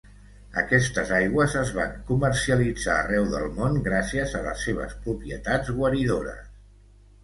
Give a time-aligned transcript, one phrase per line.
[0.61, 6.55] Aquestes aigües es van comercialitzar arreu del món gràcies a les seves propietats guaridores.